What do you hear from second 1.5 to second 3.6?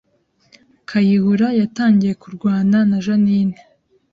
yatangiye kurwana na Jeaninne